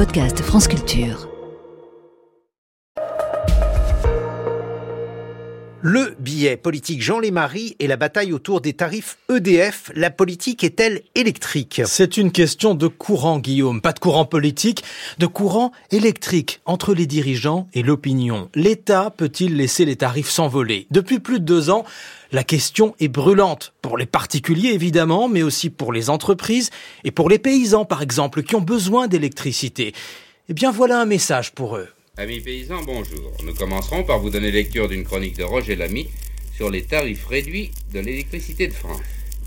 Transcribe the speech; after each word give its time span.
podcast 0.00 0.40
France 0.40 0.66
Culture. 0.66 1.29
Le 5.82 6.14
billet 6.18 6.58
politique 6.58 7.00
Jean 7.00 7.20
Lémarie 7.20 7.74
et 7.78 7.86
la 7.86 7.96
bataille 7.96 8.34
autour 8.34 8.60
des 8.60 8.74
tarifs 8.74 9.16
EDF, 9.30 9.90
la 9.94 10.10
politique 10.10 10.62
est-elle 10.62 11.00
électrique? 11.14 11.80
C'est 11.86 12.18
une 12.18 12.32
question 12.32 12.74
de 12.74 12.86
courant, 12.86 13.38
Guillaume. 13.38 13.80
Pas 13.80 13.94
de 13.94 13.98
courant 13.98 14.26
politique, 14.26 14.84
de 15.18 15.24
courant 15.24 15.72
électrique 15.90 16.60
entre 16.66 16.92
les 16.92 17.06
dirigeants 17.06 17.66
et 17.72 17.82
l'opinion. 17.82 18.50
L'État 18.54 19.10
peut-il 19.16 19.56
laisser 19.56 19.86
les 19.86 19.96
tarifs 19.96 20.28
s'envoler? 20.28 20.86
Depuis 20.90 21.18
plus 21.18 21.40
de 21.40 21.46
deux 21.46 21.70
ans, 21.70 21.86
la 22.30 22.44
question 22.44 22.94
est 23.00 23.08
brûlante. 23.08 23.72
Pour 23.80 23.96
les 23.96 24.04
particuliers, 24.04 24.74
évidemment, 24.74 25.28
mais 25.28 25.42
aussi 25.42 25.70
pour 25.70 25.94
les 25.94 26.10
entreprises 26.10 26.68
et 27.04 27.10
pour 27.10 27.30
les 27.30 27.38
paysans, 27.38 27.86
par 27.86 28.02
exemple, 28.02 28.42
qui 28.42 28.54
ont 28.54 28.60
besoin 28.60 29.08
d'électricité. 29.08 29.94
Eh 30.50 30.52
bien, 30.52 30.72
voilà 30.72 31.00
un 31.00 31.06
message 31.06 31.52
pour 31.52 31.76
eux. 31.76 31.88
Amis 32.20 32.40
paysans, 32.40 32.82
bonjour. 32.84 33.32
Nous 33.46 33.54
commencerons 33.54 34.04
par 34.04 34.18
vous 34.18 34.28
donner 34.28 34.50
lecture 34.50 34.88
d'une 34.90 35.04
chronique 35.04 35.38
de 35.38 35.42
Roger 35.42 35.74
Lamy 35.74 36.10
sur 36.54 36.68
les 36.68 36.82
tarifs 36.82 37.24
réduits 37.24 37.70
de 37.94 38.00
l'électricité 38.00 38.68
de 38.68 38.74
France. 38.74 39.00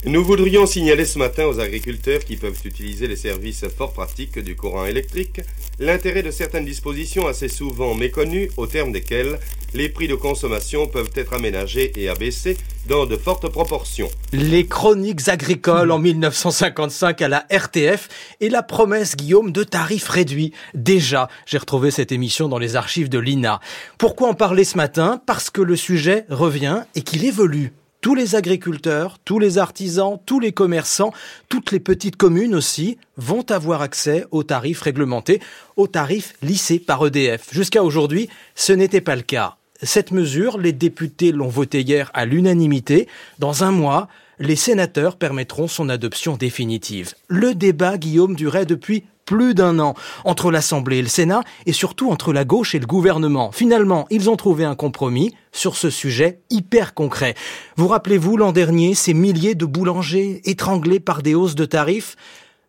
Nous 0.05 0.23
voudrions 0.23 0.65
signaler 0.65 1.05
ce 1.05 1.19
matin 1.19 1.45
aux 1.45 1.59
agriculteurs 1.59 2.25
qui 2.25 2.35
peuvent 2.35 2.59
utiliser 2.65 3.07
les 3.07 3.15
services 3.15 3.67
fort 3.67 3.93
pratiques 3.93 4.39
du 4.39 4.55
courant 4.55 4.87
électrique 4.87 5.41
l'intérêt 5.77 6.23
de 6.23 6.31
certaines 6.31 6.65
dispositions 6.65 7.27
assez 7.27 7.47
souvent 7.47 7.93
méconnues 7.93 8.49
au 8.57 8.65
terme 8.65 8.91
desquelles 8.91 9.37
les 9.75 9.89
prix 9.89 10.07
de 10.07 10.15
consommation 10.15 10.87
peuvent 10.87 11.11
être 11.13 11.33
aménagés 11.33 11.91
et 11.95 12.09
abaissés 12.09 12.57
dans 12.87 13.05
de 13.05 13.15
fortes 13.15 13.47
proportions. 13.49 14.09
Les 14.31 14.67
chroniques 14.67 15.29
agricoles 15.29 15.91
en 15.91 15.99
1955 15.99 17.21
à 17.21 17.27
la 17.27 17.45
RTF 17.49 18.09
et 18.39 18.49
la 18.49 18.63
promesse, 18.63 19.15
Guillaume, 19.15 19.51
de 19.51 19.63
tarifs 19.63 20.09
réduits. 20.09 20.53
Déjà, 20.73 21.29
j'ai 21.45 21.57
retrouvé 21.57 21.91
cette 21.91 22.11
émission 22.11 22.49
dans 22.49 22.57
les 22.57 22.75
archives 22.75 23.09
de 23.09 23.19
l'INA. 23.19 23.59
Pourquoi 23.97 24.29
en 24.29 24.33
parler 24.33 24.63
ce 24.63 24.77
matin? 24.77 25.21
Parce 25.25 25.49
que 25.49 25.61
le 25.61 25.75
sujet 25.75 26.25
revient 26.29 26.83
et 26.95 27.01
qu'il 27.01 27.25
évolue 27.25 27.73
tous 28.01 28.15
les 28.15 28.35
agriculteurs, 28.35 29.17
tous 29.23 29.39
les 29.39 29.57
artisans, 29.57 30.19
tous 30.25 30.41
les 30.41 30.51
commerçants, 30.51 31.13
toutes 31.47 31.71
les 31.71 31.79
petites 31.79 32.17
communes 32.17 32.53
aussi 32.53 32.97
vont 33.15 33.49
avoir 33.49 33.81
accès 33.81 34.25
aux 34.31 34.43
tarifs 34.43 34.81
réglementés, 34.81 35.39
aux 35.77 35.87
tarifs 35.87 36.33
lissés 36.41 36.79
par 36.79 37.05
EDF. 37.07 37.53
Jusqu'à 37.53 37.81
aujourd'hui, 37.81 38.27
ce 38.55 38.73
n'était 38.73 38.99
pas 38.99 39.15
le 39.15 39.21
cas. 39.21 39.55
Cette 39.83 40.11
mesure, 40.11 40.57
les 40.57 40.71
députés 40.71 41.31
l'ont 41.31 41.47
votée 41.47 41.81
hier 41.81 42.09
à 42.13 42.25
l'unanimité. 42.25 43.07
Dans 43.39 43.63
un 43.63 43.71
mois, 43.71 44.07
les 44.39 44.55
sénateurs 44.55 45.17
permettront 45.17 45.67
son 45.67 45.89
adoption 45.89 46.37
définitive. 46.37 47.13
Le 47.27 47.53
débat, 47.53 47.97
Guillaume, 47.97 48.35
durait 48.35 48.65
depuis 48.65 49.03
plus 49.25 49.53
d'un 49.53 49.79
an 49.79 49.93
entre 50.25 50.51
l'Assemblée 50.51 50.97
et 50.97 51.01
le 51.01 51.07
Sénat 51.07 51.43
et 51.65 51.71
surtout 51.71 52.11
entre 52.11 52.33
la 52.33 52.43
gauche 52.43 52.75
et 52.75 52.79
le 52.79 52.85
gouvernement. 52.85 53.51
Finalement, 53.51 54.05
ils 54.09 54.29
ont 54.29 54.35
trouvé 54.35 54.65
un 54.65 54.75
compromis 54.75 55.33
sur 55.51 55.77
ce 55.77 55.89
sujet 55.89 56.39
hyper 56.49 56.93
concret. 56.93 57.35
Vous 57.77 57.87
rappelez-vous 57.87 58.37
l'an 58.37 58.51
dernier 58.51 58.95
ces 58.95 59.13
milliers 59.13 59.55
de 59.55 59.65
boulangers 59.65 60.41
étranglés 60.45 60.99
par 60.99 61.21
des 61.21 61.35
hausses 61.35 61.55
de 61.55 61.65
tarifs 61.65 62.15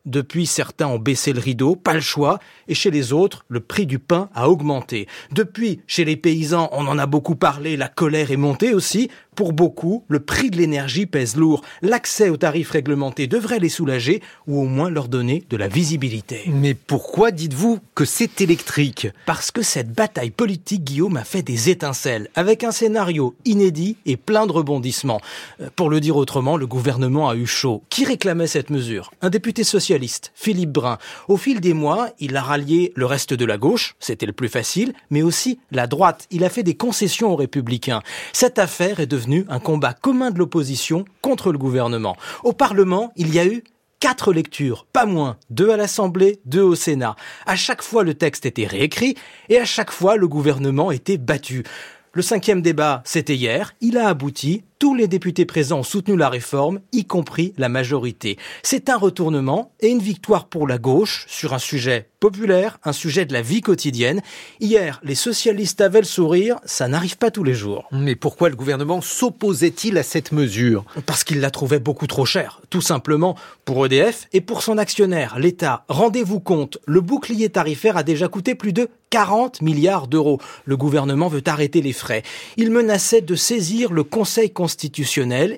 depuis, 0.05 0.47
certains 0.47 0.86
ont 0.86 0.98
baissé 0.98 1.33
le 1.33 1.41
rideau, 1.41 1.77
pas 1.77 1.94
le 1.94 2.00
choix, 2.00 2.38
et 2.69 2.74
chez 2.74 2.91
les 2.91 3.12
autres, 3.12 3.44
le 3.48 3.60
prix 3.60 3.86
du 3.86 3.98
pain 3.98 4.28
a 4.34 4.48
augmenté. 4.48 5.08
Depuis, 5.33 5.80
chez 5.86 6.05
les 6.05 6.16
paysans, 6.16 6.69
on 6.72 6.86
en 6.86 6.98
a 6.98 7.06
beaucoup 7.06 7.36
parlé, 7.36 7.77
la 7.77 7.88
colère 7.88 8.30
est 8.30 8.36
montée 8.36 8.74
aussi. 8.74 9.11
Pour 9.34 9.52
beaucoup, 9.52 10.04
le 10.08 10.20
prix 10.20 10.50
de 10.50 10.56
l'énergie 10.56 11.06
pèse 11.06 11.36
lourd. 11.36 11.62
L'accès 11.82 12.28
aux 12.28 12.36
tarifs 12.36 12.70
réglementés 12.70 13.27
devrait 13.27 13.58
les 13.58 13.68
soulager 13.68 14.22
ou 14.46 14.60
au 14.60 14.66
moins 14.66 14.90
leur 14.90 15.08
donner 15.08 15.42
de 15.50 15.56
la 15.56 15.66
visibilité. 15.66 16.42
Mais 16.46 16.74
pourquoi 16.74 17.32
dites-vous 17.32 17.80
que 17.96 18.05
c'est 18.05 18.40
électrique? 18.40 19.08
Parce 19.27 19.50
que 19.50 19.62
cette 19.62 19.92
bataille 19.92 20.30
politique, 20.30 20.84
Guillaume, 20.84 21.16
a 21.16 21.24
fait 21.24 21.42
des 21.42 21.68
étincelles, 21.68 22.28
avec 22.36 22.62
un 22.62 22.70
scénario 22.70 23.34
inédit 23.45 23.96
et 24.06 24.17
plein 24.17 24.46
de 24.46 24.52
rebondissements. 24.52 25.20
Euh, 25.61 25.68
pour 25.74 25.90
le 25.90 25.98
dire 25.98 26.16
autrement, 26.16 26.56
le 26.56 26.68
gouvernement 26.68 27.28
a 27.28 27.34
eu 27.34 27.46
chaud. 27.46 27.83
Qui 27.90 28.05
réclamait 28.05 28.46
cette 28.46 28.70
mesure? 28.70 29.11
Un 29.20 29.30
député 29.30 29.64
socialiste, 29.64 30.30
Philippe 30.36 30.70
Brun. 30.70 30.98
Au 31.27 31.36
fil 31.36 31.61
des 31.61 31.74
mois, 31.74 32.11
il 32.20 32.36
a 32.36 32.42
rallié 32.42 32.92
le 32.95 33.06
reste 33.06 33.34
de 33.34 33.45
la 33.45 33.58
gauche, 33.58 33.96
c'était 33.98 34.27
le 34.27 34.33
plus 34.33 34.48
facile, 34.48 34.92
mais 35.11 35.22
aussi 35.22 35.58
la 35.72 35.89
droite. 35.89 36.27
Il 36.30 36.45
a 36.45 36.48
fait 36.51 36.62
des 36.62 36.74
concessions 36.74 37.33
aux 37.33 37.36
républicains. 37.36 38.02
Cette 38.33 38.58
affaire 38.58 39.01
est 39.01 39.06
devenue 39.06 39.23
un 39.48 39.58
combat 39.58 39.95
commun 39.95 40.30
de 40.30 40.39
l'opposition 40.39 41.05
contre 41.20 41.52
le 41.52 41.58
gouvernement. 41.58 42.17
Au 42.42 42.52
Parlement, 42.52 43.12
il 43.17 43.35
y 43.35 43.39
a 43.39 43.46
eu 43.46 43.64
quatre 44.01 44.33
lectures, 44.33 44.86
pas 44.92 45.07
moins, 45.07 45.39
deux 45.51 45.70
à 45.70 45.77
l'Assemblée, 45.77 46.40
deux 46.45 46.62
au 46.62 46.74
Sénat. 46.74 47.17
À 47.46 47.57
chaque 47.57 47.83
fois, 47.83 48.05
le 48.05 48.14
texte 48.14 48.45
était 48.45 48.67
réécrit 48.67 49.17
et 49.48 49.58
à 49.58 49.64
chaque 49.64 49.90
fois, 49.90 50.17
le 50.17 50.29
gouvernement 50.29 50.90
était 50.90 51.17
battu. 51.17 51.64
Le 52.13 52.23
cinquième 52.23 52.63
débat, 52.63 53.02
c'était 53.05 53.34
hier. 53.34 53.74
Il 53.80 53.98
a 53.98 54.08
abouti. 54.08 54.63
Tous 54.84 54.95
les 54.95 55.08
députés 55.08 55.46
présents 55.46 55.78
ont 55.78 55.83
soutenu 55.83 56.14
la 56.14 56.28
réforme, 56.28 56.80
y 56.92 57.06
compris 57.06 57.55
la 57.56 57.70
majorité. 57.70 58.36
C'est 58.62 58.90
un 58.90 58.98
retournement 58.98 59.72
et 59.80 59.89
une 59.89 60.02
victoire 60.02 60.45
pour 60.45 60.68
la 60.68 60.77
gauche 60.77 61.24
sur 61.27 61.55
un 61.55 61.58
sujet 61.58 62.11
populaire, 62.20 62.78
un 62.84 62.92
sujet 62.92 63.24
de 63.24 63.33
la 63.33 63.40
vie 63.40 63.62
quotidienne. 63.62 64.20
Hier, 64.61 65.00
les 65.02 65.14
socialistes 65.14 65.80
avaient 65.80 66.00
le 66.00 66.06
sourire, 66.06 66.56
ça 66.67 66.86
n'arrive 66.86 67.17
pas 67.17 67.30
tous 67.30 67.45
les 67.45 67.55
jours. 67.55 67.89
Mais 67.92 68.14
pourquoi 68.14 68.50
le 68.50 68.56
gouvernement 68.56 69.00
s'opposait-il 69.00 69.96
à 69.96 70.02
cette 70.02 70.33
mesure? 70.33 70.84
Parce 71.06 71.24
qu'il 71.24 71.40
la 71.40 71.51
trouvait 71.51 71.80
beaucoup 71.80 72.06
trop 72.06 72.27
chère, 72.27 72.61
tout 72.68 72.83
simplement 72.83 73.36
pour 73.64 73.86
EDF 73.86 74.28
et 74.34 74.42
pour 74.42 74.62
son 74.62 74.77
actionnaire, 74.77 75.39
l'État. 75.39 75.84
Rendez-vous 75.89 76.40
compte, 76.40 76.77
le 76.86 77.01
bouclier 77.01 77.48
tarifaire 77.48 77.96
a 77.96 78.02
déjà 78.02 78.28
coûté 78.28 78.55
plus 78.55 78.74
de 78.74 78.89
40 79.11 79.62
milliards 79.62 80.08
d'euros. 80.08 80.40
Le 80.64 80.77
gouvernement 80.77 81.28
veut 81.28 81.42
arrêter 81.46 81.83
les 81.83 81.92
frais. 81.92 82.22
Il 82.56 82.70
menaçait 82.70 83.20
de 83.20 83.34
saisir 83.34 83.92
le 83.92 84.02
Conseil 84.02 84.51
constitutionnel. 84.51 84.73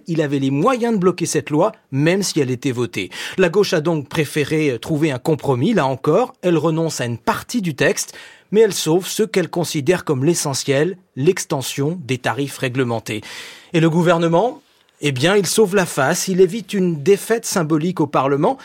Il 0.06 0.20
avait 0.20 0.38
les 0.38 0.50
moyens 0.50 0.94
de 0.94 0.98
bloquer 0.98 1.26
cette 1.26 1.50
loi, 1.50 1.72
même 1.90 2.22
si 2.22 2.40
elle 2.40 2.50
était 2.50 2.72
votée. 2.72 3.10
La 3.38 3.48
gauche 3.48 3.72
a 3.72 3.80
donc 3.80 4.08
préféré 4.08 4.78
trouver 4.80 5.10
un 5.10 5.18
compromis, 5.18 5.74
là 5.74 5.86
encore. 5.86 6.34
Elle 6.42 6.58
renonce 6.58 7.00
à 7.00 7.06
une 7.06 7.18
partie 7.18 7.62
du 7.62 7.74
texte, 7.74 8.14
mais 8.50 8.60
elle 8.60 8.74
sauve 8.74 9.06
ce 9.06 9.22
qu'elle 9.22 9.48
considère 9.48 10.04
comme 10.04 10.24
l'essentiel, 10.24 10.96
l'extension 11.16 11.98
des 12.04 12.18
tarifs 12.18 12.58
réglementés. 12.58 13.22
Et 13.72 13.80
le 13.80 13.90
gouvernement? 13.90 14.60
Eh 15.00 15.12
bien, 15.12 15.36
il 15.36 15.46
sauve 15.46 15.74
la 15.74 15.84
face, 15.84 16.28
il 16.28 16.40
évite 16.40 16.72
une 16.72 17.02
défaite 17.02 17.44
symbolique 17.44 18.00
au 18.00 18.06
Parlement, 18.06 18.56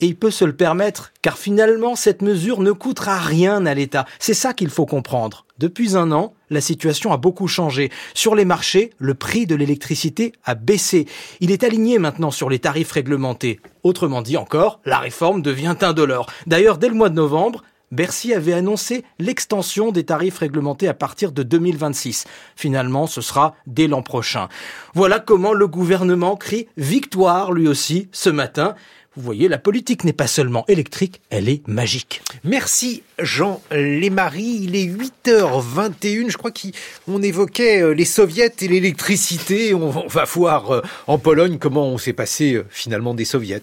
et 0.00 0.06
il 0.06 0.16
peut 0.16 0.30
se 0.30 0.44
le 0.44 0.54
permettre, 0.54 1.12
car 1.22 1.38
finalement, 1.38 1.96
cette 1.96 2.22
mesure 2.22 2.60
ne 2.60 2.72
coûtera 2.72 3.18
rien 3.18 3.66
à 3.66 3.74
l'État. 3.74 4.06
C'est 4.18 4.34
ça 4.34 4.54
qu'il 4.54 4.70
faut 4.70 4.86
comprendre. 4.86 5.46
Depuis 5.58 5.96
un 5.96 6.10
an, 6.10 6.32
la 6.48 6.62
situation 6.62 7.12
a 7.12 7.18
beaucoup 7.18 7.46
changé. 7.46 7.90
Sur 8.14 8.34
les 8.34 8.46
marchés, 8.46 8.92
le 8.98 9.14
prix 9.14 9.46
de 9.46 9.54
l'électricité 9.54 10.32
a 10.44 10.54
baissé. 10.54 11.06
Il 11.40 11.50
est 11.50 11.64
aligné 11.64 11.98
maintenant 11.98 12.30
sur 12.30 12.48
les 12.48 12.58
tarifs 12.58 12.92
réglementés. 12.92 13.60
Autrement 13.82 14.22
dit 14.22 14.38
encore, 14.38 14.80
la 14.86 14.98
réforme 14.98 15.42
devient 15.42 15.76
indolore. 15.82 16.26
D'ailleurs, 16.46 16.78
dès 16.78 16.88
le 16.88 16.94
mois 16.94 17.10
de 17.10 17.14
novembre, 17.14 17.62
Bercy 17.92 18.32
avait 18.34 18.52
annoncé 18.52 19.04
l'extension 19.18 19.90
des 19.90 20.04
tarifs 20.04 20.38
réglementés 20.38 20.86
à 20.86 20.94
partir 20.94 21.32
de 21.32 21.42
2026. 21.42 22.24
Finalement, 22.54 23.08
ce 23.08 23.20
sera 23.20 23.56
dès 23.66 23.88
l'an 23.88 24.02
prochain. 24.02 24.48
Voilà 24.94 25.18
comment 25.18 25.52
le 25.52 25.66
gouvernement 25.66 26.36
crie 26.36 26.68
victoire 26.76 27.52
lui 27.52 27.66
aussi 27.66 28.08
ce 28.12 28.30
matin. 28.30 28.76
Vous 29.16 29.22
voyez, 29.22 29.48
la 29.48 29.58
politique 29.58 30.04
n'est 30.04 30.12
pas 30.12 30.28
seulement 30.28 30.64
électrique, 30.68 31.20
elle 31.30 31.48
est 31.48 31.66
magique. 31.66 32.22
Merci 32.44 33.02
Jean 33.18 33.60
Lémarie. 33.72 34.60
Il 34.62 34.76
est 34.76 34.86
8h21. 34.86 36.30
Je 36.30 36.36
crois 36.36 36.52
qu'on 36.52 37.20
évoquait 37.20 37.82
euh, 37.82 37.90
les 37.92 38.04
soviets 38.04 38.54
et 38.60 38.68
l'électricité. 38.68 39.74
On 39.74 39.90
va 39.90 40.24
voir 40.26 40.70
euh, 40.70 40.82
en 41.08 41.18
Pologne 41.18 41.58
comment 41.58 41.88
on 41.88 41.98
s'est 41.98 42.12
passé 42.12 42.54
euh, 42.54 42.64
finalement 42.70 43.12
des 43.12 43.24
soviets. 43.24 43.62